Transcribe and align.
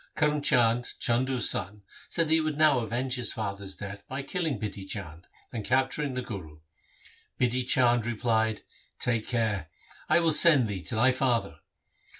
Karm 0.15 0.41
Chand, 0.43 0.95
Chandu's 0.99 1.47
son, 1.47 1.83
said 2.09 2.27
that 2.27 2.33
he 2.33 2.41
would 2.41 2.57
now 2.57 2.79
avenge 2.79 3.17
his 3.17 3.31
father's 3.31 3.75
death 3.75 4.03
by 4.07 4.23
killing 4.23 4.59
Bidhi 4.59 4.89
Chand 4.89 5.27
and 5.53 5.63
capturing 5.63 6.15
the 6.15 6.23
Guru. 6.23 6.61
Bidhi 7.39 7.63
Chand 7.69 8.07
replied,' 8.07 8.63
Take 8.99 9.27
care! 9.27 9.69
I 10.09 10.19
will 10.19 10.33
send 10.33 10.67
thee 10.67 10.81
to 10.85 10.95
thy 10.95 11.11
father.' 11.11 11.59